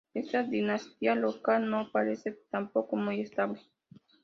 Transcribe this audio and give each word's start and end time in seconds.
Esta 0.15 0.41
dinastía 0.41 1.13
local 1.13 1.69
no 1.69 1.91
parece 1.91 2.31
tampoco 2.49 2.95
muy 2.95 3.21
estable. 3.21 3.61